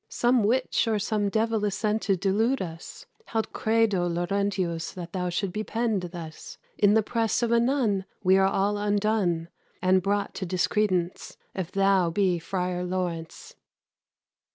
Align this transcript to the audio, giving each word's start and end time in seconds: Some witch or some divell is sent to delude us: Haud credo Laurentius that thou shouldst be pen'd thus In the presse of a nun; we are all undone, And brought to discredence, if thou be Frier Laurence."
Some 0.09 0.43
witch 0.43 0.87
or 0.87 0.97
some 0.97 1.29
divell 1.29 1.63
is 1.63 1.75
sent 1.75 2.01
to 2.01 2.17
delude 2.17 2.59
us: 2.59 3.05
Haud 3.27 3.53
credo 3.53 4.07
Laurentius 4.09 4.93
that 4.93 5.13
thou 5.13 5.29
shouldst 5.29 5.53
be 5.53 5.63
pen'd 5.63 6.01
thus 6.11 6.57
In 6.75 6.95
the 6.95 7.03
presse 7.03 7.43
of 7.43 7.51
a 7.51 7.59
nun; 7.59 8.05
we 8.23 8.35
are 8.39 8.47
all 8.47 8.79
undone, 8.79 9.49
And 9.79 10.01
brought 10.01 10.33
to 10.33 10.45
discredence, 10.47 11.37
if 11.53 11.71
thou 11.71 12.09
be 12.09 12.39
Frier 12.39 12.81
Laurence." 12.83 13.55